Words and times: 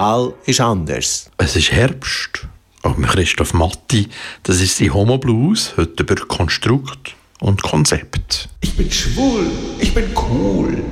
Mal 0.00 0.32
ist 0.46 0.62
anders. 0.62 1.30
Es 1.36 1.56
ist 1.56 1.72
Herbst. 1.72 2.46
Auch 2.80 2.96
mit 2.96 3.10
Christoph 3.10 3.52
Matti, 3.52 4.08
das 4.44 4.58
ist 4.62 4.80
die 4.80 4.90
Homo 4.90 5.18
Blues, 5.18 5.74
heute 5.76 6.04
über 6.04 6.14
Konstrukt 6.14 7.14
und 7.40 7.62
Konzept. 7.62 8.48
Ich 8.62 8.74
bin 8.78 8.90
schwul, 8.90 9.44
ich 9.78 9.92
bin 9.92 10.06
cool, 10.30 10.82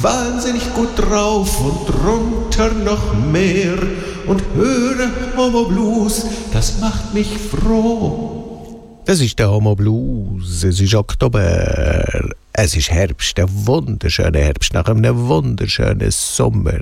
wahnsinnig 0.00 0.72
gut 0.72 0.96
drauf 0.96 1.60
und 1.62 1.88
drunter 1.88 2.72
noch 2.74 3.12
mehr 3.32 3.76
und 4.28 4.40
höre 4.54 5.10
Homo 5.36 5.64
Blues, 5.64 6.24
das 6.52 6.78
macht 6.78 7.12
mich 7.12 7.36
froh. 7.36 9.02
Das 9.04 9.20
ist 9.20 9.36
der 9.36 9.50
Homo 9.50 9.74
Blues, 9.74 10.62
es 10.62 10.80
ist 10.80 10.94
Oktober, 10.94 12.30
es 12.52 12.76
ist 12.76 12.92
Herbst, 12.92 13.36
der 13.36 13.48
wunderschöne 13.48 14.38
Herbst 14.38 14.74
nach 14.74 14.86
einem 14.86 15.26
wunderschönen 15.26 16.12
Sommer. 16.12 16.78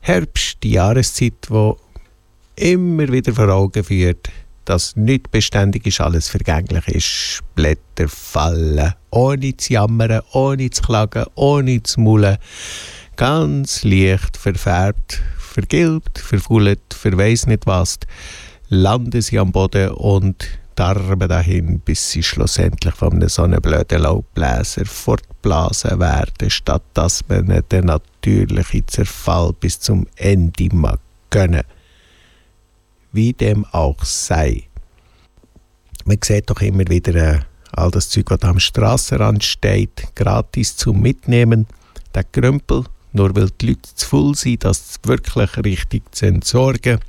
Herbst, 0.00 0.58
die 0.62 0.72
Jahreszeit, 0.72 1.46
wo 1.48 1.76
immer 2.56 3.08
wieder 3.08 3.32
vor 3.34 3.48
Augen 3.48 3.84
führt, 3.84 4.30
dass 4.64 4.96
nicht 4.96 5.30
beständig 5.30 5.86
ist, 5.86 6.00
alles 6.00 6.28
vergänglich 6.28 6.86
ist. 6.88 7.40
Blätter 7.54 8.08
fallen, 8.08 8.94
ohne 9.10 9.56
zu 9.56 9.72
jammern, 9.72 10.22
ohne 10.32 10.70
zu 10.70 10.82
klagen, 10.82 11.24
ohne 11.34 11.82
zu 11.82 12.00
maulen. 12.00 12.38
Ganz 13.16 13.84
leicht 13.84 14.36
verfärbt, 14.36 15.22
vergilbt, 15.38 16.18
verfault, 16.18 16.94
verweiss 16.94 17.46
nicht 17.46 17.66
was. 17.66 17.98
Landen 18.68 19.20
sie 19.20 19.38
am 19.38 19.52
Boden 19.52 19.90
und 19.90 20.46
darben 20.76 21.28
dahin, 21.28 21.80
bis 21.80 22.10
sie 22.12 22.22
schlussendlich 22.22 22.94
von 22.94 23.12
einem 23.12 23.28
so 23.28 23.42
einem 23.42 23.60
blöden 23.60 24.02
Laubbläser 24.02 24.86
fortblasen 24.86 26.00
werden, 26.00 26.48
statt 26.48 26.84
dass 26.94 27.26
man 27.28 27.62
den 27.70 27.86
natürlichen 28.20 28.86
Zerfall 28.86 29.52
bis 29.58 29.80
zum 29.80 30.06
Ende 30.16 30.68
mag 30.74 31.00
gönnen 31.30 31.64
wie 33.12 33.32
dem 33.32 33.64
auch 33.72 34.04
sei. 34.04 34.68
Man 36.04 36.18
sieht 36.22 36.48
doch 36.48 36.60
immer 36.60 36.86
wieder 36.88 37.14
äh, 37.14 37.40
all 37.72 37.90
das 37.90 38.08
Zeug, 38.08 38.30
was 38.30 38.42
am 38.42 38.60
Strassenrand 38.60 39.42
steht, 39.42 40.14
gratis 40.14 40.76
zum 40.76 41.00
Mitnehmen. 41.00 41.66
Der 42.14 42.22
Krümpel, 42.22 42.84
nur 43.12 43.34
weil 43.34 43.50
die 43.60 43.68
Leute 43.68 43.94
zu 43.94 44.06
voll 44.06 44.34
sind, 44.36 44.64
das 44.64 44.94
wirklich 45.02 45.56
richtig 45.56 46.02
zu 46.14 46.26
entsorgen, 46.26 47.00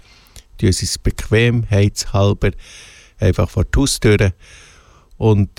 tun 0.57 0.71
sie 0.71 0.85
es 0.85 0.97
bequemheitshalber 0.97 2.51
einfach 3.19 3.49
vor 3.49 3.65
die 3.65 3.79
Haustüre 3.79 4.33
und 5.17 5.49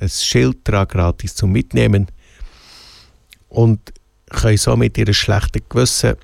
ein 0.00 0.08
Schild 0.08 0.58
dran 0.64 0.88
gratis 0.88 1.36
zum 1.36 1.52
Mitnehmen 1.52 2.08
und 3.48 3.92
können 4.32 4.56
so 4.56 4.76
mit 4.76 4.98
ihrem 4.98 5.14
schlechten 5.14 5.62
Gewissen, 5.68 6.16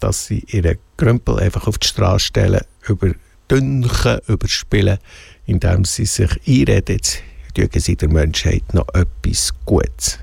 dass 0.00 0.26
sie 0.26 0.44
ihre 0.48 0.78
Krümpel 0.96 1.38
einfach 1.38 1.66
auf 1.66 1.78
die 1.78 1.88
Straße 1.88 2.26
stellen, 2.26 2.62
überdünken, 2.88 4.20
überspielen, 4.26 4.98
indem 5.46 5.84
sie 5.84 6.06
sich 6.06 6.30
einreden, 6.46 6.96
jetzt 6.96 7.22
tun 7.54 7.68
sie 7.74 7.96
der 7.96 8.08
Menschheit 8.08 8.72
noch 8.72 8.88
etwas 8.94 9.52
Gutes. 9.64 10.18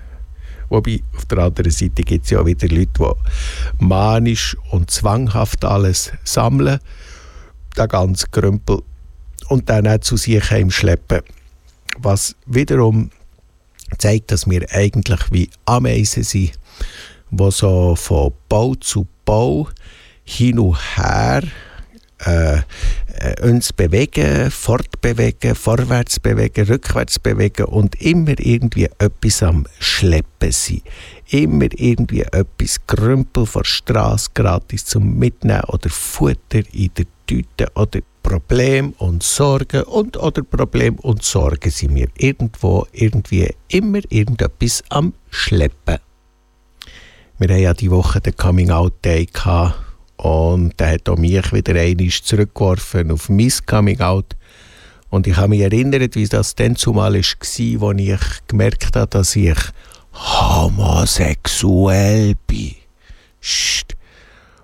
Wobei, 0.69 1.01
auf 1.15 1.25
der 1.25 1.37
anderen 1.39 1.71
Seite 1.71 2.03
gibt 2.03 2.25
es 2.25 2.31
ja 2.31 2.45
wieder 2.45 2.67
Leute, 2.67 3.15
die 3.79 3.85
manisch 3.85 4.57
und 4.71 4.91
zwanghaft 4.91 5.63
alles 5.63 6.11
sammeln, 6.23 6.79
den 7.77 7.87
ganzen 7.87 8.31
Krümpel, 8.31 8.81
und 9.49 9.69
dann 9.69 9.87
auch 9.87 9.99
zu 9.99 10.17
sich 10.17 10.51
heimschleppen. 10.51 11.21
Was 11.99 12.35
wiederum 12.45 13.11
zeigt, 13.97 14.31
dass 14.31 14.49
wir 14.49 14.65
eigentlich 14.71 15.21
wie 15.31 15.49
Ameisen 15.65 16.23
sind, 16.23 16.51
die 17.29 17.51
so 17.51 17.95
von 17.95 18.33
Bau 18.49 18.75
zu 18.75 19.07
Bau 19.25 19.67
hin 20.23 20.59
und 20.59 20.77
her 20.97 21.43
äh, 22.25 22.57
äh, 23.19 23.47
uns 23.47 23.73
bewegen, 23.73 24.49
fortbewegen, 24.49 25.55
vorwärts 25.55 26.19
bewegen, 26.19 26.65
rückwärts 26.65 27.19
bewegen 27.19 27.65
und 27.65 27.99
immer 28.01 28.33
irgendwie 28.39 28.89
etwas 28.97 29.43
am 29.43 29.65
Schleppen 29.79 30.51
sein. 30.51 30.81
Immer 31.29 31.67
irgendwie 31.73 32.21
etwas 32.21 32.79
Krümpel 32.87 33.45
vor 33.45 33.65
Straße 33.65 34.31
gratis 34.33 34.85
zum 34.85 35.17
Mitnehmen 35.17 35.63
oder 35.67 35.89
Futter 35.89 36.61
in 36.71 36.91
der 36.97 37.05
Tüte 37.27 37.67
oder 37.75 37.99
Problem 38.23 38.93
und 38.97 39.23
Sorgen 39.23 39.83
und 39.83 40.17
oder 40.17 40.41
Problem 40.43 40.95
und 40.95 41.23
Sorgen 41.23 41.69
sind 41.69 41.95
wir 41.95 42.07
irgendwo 42.17 42.87
irgendwie 42.91 43.49
immer 43.69 43.99
irgendetwas 44.09 44.83
am 44.89 45.13
Schleppen. 45.29 45.99
Wir 47.39 47.49
haben 47.49 47.61
ja 47.61 47.73
die 47.75 47.91
Woche 47.91 48.19
den 48.19 48.35
Coming 48.35 48.71
Out 48.71 49.05
Day 49.05 49.27
gehabt 49.27 49.75
und 50.15 50.79
der 50.79 50.93
hat 50.93 51.07
auch 51.07 51.17
mich 51.17 51.53
wieder 51.53 51.79
einmal 51.79 52.09
zurückgeworfen 52.09 53.11
auf 53.11 53.29
mein 53.29 53.53
Coming 53.67 54.01
Out. 54.01 54.35
Und 55.11 55.27
ich 55.27 55.37
habe 55.37 55.49
mich 55.49 55.61
erinnert, 55.61 56.15
wie 56.15 56.25
das 56.25 56.55
dann 56.55 56.75
zumal 56.75 57.13
war, 57.13 57.17
als 57.17 57.59
ich 57.59 57.77
gemerkt 58.47 58.95
habe, 58.95 59.05
dass 59.05 59.35
ich 59.35 59.55
homosexuell 60.13 62.33
bin. 62.47 62.73
Psst. 63.39 63.95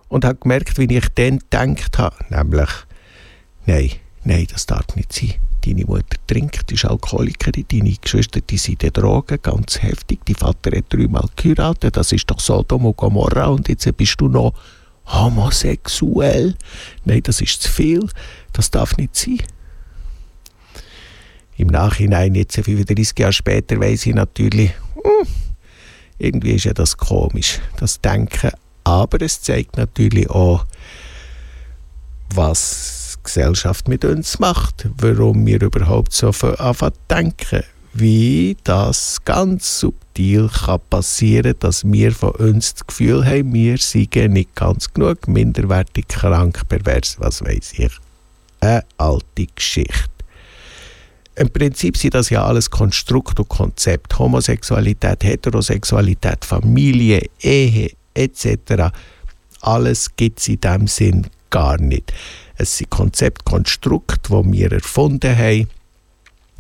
Und 0.08 0.26
habe 0.26 0.40
gemerkt, 0.40 0.80
wie 0.80 0.98
ich 0.98 1.10
dann 1.14 1.38
gedacht 1.38 2.00
habe, 2.00 2.16
nämlich, 2.30 2.70
nein, 3.68 3.92
nein, 4.24 4.48
das 4.52 4.66
darf 4.66 4.96
nicht 4.96 5.14
sein. 5.14 5.36
Deine 5.66 5.86
Mutter 5.86 6.18
trinkt, 6.28 6.72
ist 6.72 6.86
Alkoholikerin, 6.86 7.66
deine 7.72 7.94
Geschwister 7.94 8.42
die 8.42 8.58
sind 8.58 8.84
in 8.84 8.92
Drogen, 8.92 9.38
ganz 9.42 9.82
heftig. 9.82 10.20
Dein 10.26 10.36
Vater 10.36 10.76
hat 10.76 10.86
dreimal 10.90 11.30
geheiratet, 11.36 11.96
das 11.96 12.12
ist 12.12 12.30
doch 12.30 12.40
Sodom 12.40 12.86
und 12.86 12.98
Gomorra 12.98 13.48
und 13.48 13.70
jetzt 13.70 13.96
bist 13.96 14.20
du 14.20 14.28
noch 14.28 14.54
homosexuell. 15.06 16.56
Nein, 17.06 17.22
das 17.24 17.42
ist 17.42 17.62
zu 17.62 17.70
viel. 17.72 18.08
Das 18.52 18.72
darf 18.72 18.98
nicht 18.98 19.16
sein. 19.16 19.40
Im 21.56 21.68
Nachhinein, 21.68 22.36
jetzt 22.36 22.56
35 22.56 23.18
Jahre 23.20 23.34
später, 23.34 23.80
weiß 23.80 24.08
ich 24.08 24.16
natürlich, 24.16 24.72
hm, 24.96 25.28
irgendwie 26.18 26.54
ist 26.54 26.66
ja 26.66 26.74
das 26.74 26.98
komisch, 26.98 27.60
das 27.78 28.02
Denken. 28.02 28.52
Aber 28.84 29.22
es 29.22 29.42
zeigt 29.42 29.78
natürlich 29.78 30.30
auch, 30.30 30.66
was 32.34 33.03
Gesellschaft 33.24 33.88
mit 33.88 34.06
uns 34.06 34.40
macht, 34.40 34.88
warum 34.98 35.46
wir 35.46 35.62
überhaupt 35.62 36.14
so 36.14 36.28
anfangen 36.28 36.94
denken, 37.10 37.64
wie 37.94 38.58
das 38.64 39.24
ganz 39.24 39.80
subtil 39.80 40.50
kann 40.50 40.80
passieren 40.90 41.56
dass 41.60 41.84
wir 41.84 42.12
von 42.12 42.32
uns 42.32 42.74
das 42.74 42.88
Gefühl 42.88 43.26
haben, 43.26 43.54
wir 43.54 43.78
seien 43.78 44.34
nicht 44.34 44.56
ganz 44.56 44.94
genug 44.94 45.28
minderwertig, 45.28 46.08
krank, 46.08 46.68
pervers, 46.68 47.18
was 47.20 47.42
weiß 47.44 47.74
ich. 47.78 47.92
Eine 48.60 48.84
alte 48.98 49.48
Geschichte. 49.56 50.10
Im 51.36 51.50
Prinzip 51.50 51.98
sind 51.98 52.14
das 52.14 52.30
ja 52.30 52.46
alles 52.46 52.70
Konstrukt 52.70 53.40
und 53.40 53.50
Konzept. 53.50 54.20
Homosexualität, 54.20 55.24
Heterosexualität, 55.24 56.46
Familie, 56.46 57.28
Ehe 57.42 57.92
etc. 58.14 58.94
Alles 59.62 60.16
gibt 60.16 60.40
es 60.40 60.48
in 60.48 60.62
dem 60.62 60.88
Sinn 60.88 61.28
gar 61.50 61.80
nicht. 61.80 62.14
Es 62.56 62.78
sind 62.78 62.90
Konzept, 62.90 63.46
Konstrukt, 63.46 64.30
die 64.30 64.52
wir 64.52 64.72
erfunden 64.72 65.36
haben 65.36 65.68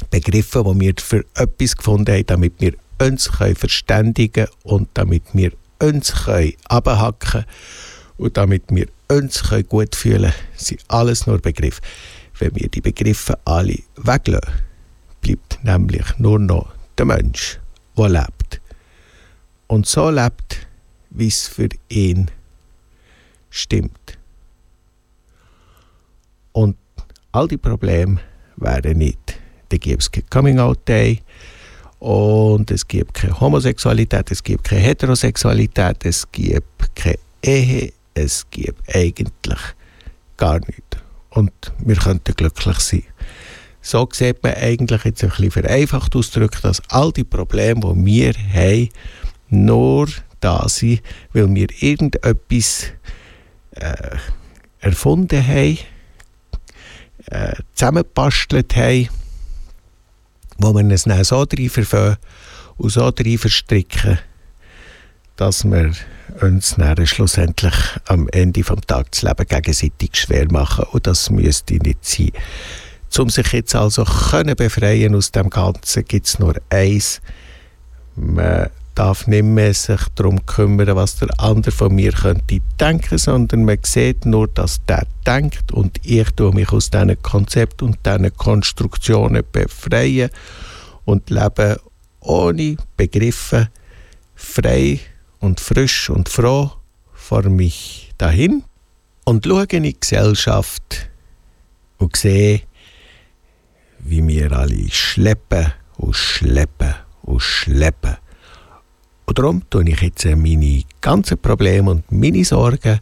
Begriffe, 0.09 0.63
die 0.63 0.79
wir 0.79 0.93
für 0.99 1.25
etwas 1.35 1.77
gefunden 1.77 2.13
haben, 2.13 2.25
damit 2.25 2.53
wir 2.59 2.73
uns 2.99 3.27
verständigen 3.27 4.45
können 4.45 4.47
und 4.63 4.89
damit 4.93 5.23
wir 5.33 5.51
uns 5.79 6.13
abhacken 6.67 7.17
können 7.19 7.45
und 8.17 8.37
damit 8.37 8.63
wir 8.69 8.87
uns 9.09 9.43
gut 9.69 9.95
fühlen 9.95 10.31
können, 10.31 10.33
sind 10.55 10.81
alles 10.87 11.27
nur 11.27 11.39
Begriffe. 11.39 11.81
Wenn 12.39 12.55
wir 12.55 12.69
die 12.69 12.81
Begriffe 12.81 13.37
alle 13.45 13.77
weglassen, 13.97 14.53
bleibt 15.21 15.63
nämlich 15.63 16.17
nur 16.17 16.39
noch 16.39 16.71
der 16.97 17.05
Mensch, 17.05 17.59
der 17.97 18.09
lebt. 18.09 18.61
Und 19.67 19.87
so 19.87 20.09
lebt, 20.09 20.67
wie 21.09 21.27
es 21.27 21.47
für 21.47 21.69
ihn 21.89 22.29
stimmt. 23.49 24.17
Und 26.51 26.77
all 27.33 27.47
die 27.47 27.57
Probleme 27.57 28.19
wären 28.55 28.97
nicht 28.97 29.43
dann 29.73 29.79
gibt 29.79 30.01
es 30.03 30.11
kein 30.11 30.29
Coming-out-Day 30.29 31.19
und 31.99 32.69
es 32.69 32.87
gibt 32.87 33.15
keine 33.15 33.39
Homosexualität, 33.39 34.29
es 34.31 34.43
gibt 34.43 34.65
keine 34.65 34.81
Heterosexualität, 34.81 36.05
es 36.05 36.31
gibt 36.31 36.95
keine 36.95 37.17
Ehe, 37.41 37.91
es 38.13 38.45
gibt 38.51 38.95
eigentlich 38.95 39.59
gar 40.37 40.59
nichts. 40.59 40.97
Und 41.29 41.51
wir 41.79 41.95
könnten 41.95 42.35
glücklich 42.35 42.79
sein. 42.79 43.03
So 43.81 44.07
sieht 44.11 44.43
man 44.43 44.53
eigentlich 44.53 45.03
jetzt 45.03 45.23
ein 45.23 45.29
bisschen 45.29 45.51
vereinfacht 45.51 46.15
ausgedrückt, 46.15 46.63
dass 46.63 46.81
all 46.89 47.11
die 47.11 47.23
Probleme, 47.23 47.81
die 47.81 48.05
wir 48.05 48.33
haben, 48.53 48.89
nur 49.49 50.07
da 50.39 50.67
sind, 50.69 51.01
weil 51.33 51.53
wir 51.53 51.67
irgendetwas 51.79 52.91
äh, 53.71 54.17
erfunden 54.79 55.45
haben, 55.45 55.77
äh, 57.33 57.53
zusammengebastelt 57.73 58.75
haben, 58.75 59.09
wo 60.57 60.73
wir 60.73 60.87
es 60.91 61.03
dann 61.03 61.23
so 61.23 61.45
drin 61.45 61.69
verfangen 61.69 62.17
und 62.77 62.91
so 62.91 63.11
verstricken, 63.11 64.19
dass 65.35 65.63
wir 65.65 65.91
uns 66.41 66.75
dann 66.77 67.07
schlussendlich 67.07 67.73
am 68.07 68.27
Ende 68.29 68.63
vom 68.63 68.81
Tag 68.81 69.11
das 69.11 69.23
Leben 69.23 69.47
gegenseitig 69.47 70.15
schwer 70.15 70.51
machen 70.51 70.85
und 70.91 71.07
das 71.07 71.29
müsste 71.29 71.75
nicht 71.75 72.05
sein. 72.05 72.31
Um 73.17 73.29
sich 73.29 73.51
jetzt 73.53 73.75
also 73.75 74.03
können 74.03 74.55
befreien 74.55 75.15
aus 75.15 75.31
dem 75.31 75.49
Ganzen, 75.49 76.05
gibt 76.05 76.27
es 76.27 76.39
nur 76.39 76.55
eins. 76.69 77.21
Man 78.15 78.69
darf 78.95 79.27
nicht 79.27 79.43
mehr 79.43 79.73
sich 79.73 80.01
darum 80.15 80.45
kümmern, 80.45 80.95
was 80.95 81.17
der 81.17 81.29
andere 81.39 81.71
von 81.71 81.95
mir 81.95 82.11
könnte 82.11 82.61
denken, 82.79 83.17
sondern 83.17 83.65
man 83.65 83.79
sieht 83.83 84.25
nur, 84.25 84.47
dass 84.47 84.85
der 84.85 85.05
denkt 85.25 85.71
und 85.71 85.99
ich 86.03 86.29
tue 86.31 86.53
mich 86.53 86.71
aus 86.71 86.89
diesen 86.89 87.21
Konzept 87.21 87.81
und 87.81 87.97
diesen 88.05 88.35
Konstruktionen 88.37 89.43
befreien 89.51 90.29
und 91.05 91.29
lebe 91.29 91.79
ohne 92.19 92.77
Begriffe 92.95 93.69
frei 94.35 94.99
und 95.39 95.59
frisch 95.59 96.09
und 96.09 96.29
froh 96.29 96.71
vor 97.13 97.43
mich 97.43 98.13
dahin 98.17 98.63
und 99.25 99.45
schaue 99.45 99.65
in 99.71 99.83
die 99.83 99.99
Gesellschaft 99.99 101.09
und 101.97 102.15
sehe, 102.15 102.61
wie 103.99 104.25
wir 104.27 104.51
alle 104.51 104.89
schleppen 104.89 105.73
und 105.97 106.15
schleppen 106.15 106.93
und 107.23 107.41
schleppen 107.41 108.17
und 109.33 109.39
darum 109.39 109.67
tue 109.67 109.89
ich 109.89 109.99
jetzt 109.99 110.25
meine 110.25 110.83
ganzen 111.01 111.39
Probleme 111.39 111.89
und 111.89 112.11
meine 112.11 112.45
Sorgen 112.45 112.99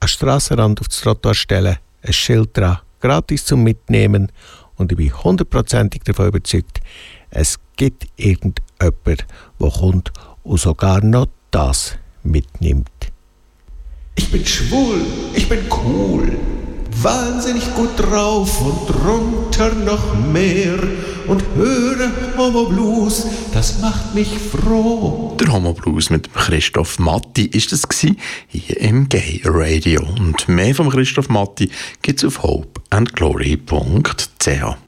an 0.00 0.08
Strassenrand 0.08 0.82
auf 0.82 0.88
das 0.88 1.00
Trottoir 1.00 1.34
stellen, 1.34 1.78
ein 2.02 2.12
Schild 2.12 2.54
dran, 2.54 2.76
gratis 3.00 3.46
zum 3.46 3.62
Mitnehmen 3.62 4.30
und 4.76 4.92
ich 4.92 4.98
bin 4.98 5.24
hundertprozentig 5.24 6.02
davon 6.02 6.28
überzeugt, 6.28 6.80
es 7.30 7.58
gibt 7.76 8.06
irgendjemand, 8.16 8.60
der 9.58 9.70
kommt 9.70 10.12
und 10.42 10.60
sogar 10.60 11.02
noch 11.02 11.28
das 11.50 11.96
mitnimmt. 12.22 12.90
Ich 14.16 14.30
bin 14.30 14.44
schwul, 14.44 15.06
ich 15.32 15.48
bin 15.48 15.60
cool, 15.70 16.38
wahnsinnig 17.00 17.74
gut 17.74 17.98
drauf 17.98 18.60
und 18.60 18.88
drunter 18.88 19.72
noch 19.74 20.14
mehr 20.32 20.78
und 21.26 21.42
höre 21.54 22.10
Homo 22.36 22.64
Blues, 22.64 23.26
das 23.52 23.80
macht 23.80 24.14
mich 24.14 24.36
froh. 24.38 25.36
Der 25.40 25.52
Homo 25.52 25.72
Blues 25.72 26.10
mit 26.10 26.32
Christoph 26.34 26.98
Matti 26.98 27.46
ist 27.46 27.70
gsi 27.88 28.16
hier 28.48 28.80
im 28.80 29.08
Gay 29.08 29.40
Radio 29.44 30.04
und 30.18 30.48
mehr 30.48 30.74
von 30.74 30.90
Christoph 30.90 31.28
Matti 31.28 31.70
gibt's 32.02 32.24
auf 32.24 32.42
hopeandglory.ch. 32.42 34.81